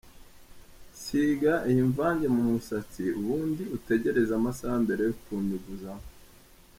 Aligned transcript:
Siga 1.01 1.53
iyi 1.69 1.83
mvange 1.91 2.27
mu 2.35 2.41
musatsi 2.49 3.03
ubundi 3.19 3.63
utegereze 3.77 4.31
amasaha 4.39 4.75
mbere 4.83 5.01
yo 5.07 5.13
kunyuguzamo. 5.21 6.07